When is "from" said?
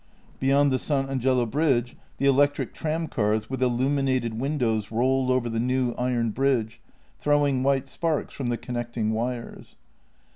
8.33-8.49